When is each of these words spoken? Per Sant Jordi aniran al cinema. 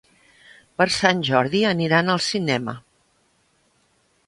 Per 0.81 0.87
Sant 0.95 1.21
Jordi 1.27 1.61
aniran 1.73 2.11
al 2.15 2.23
cinema. 2.31 2.77